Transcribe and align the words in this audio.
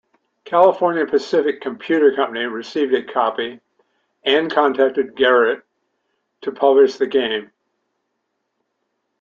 California 0.45 1.05
Pacific 1.05 1.61
Computer 1.61 2.11
Company 2.15 2.45
received 2.45 2.91
a 2.95 3.03
copy, 3.03 3.59
and 4.23 4.49
contacted 4.51 5.15
Garriott 5.15 5.61
to 6.41 6.51
publish 6.51 6.95
the 6.97 7.05
game. 7.05 7.51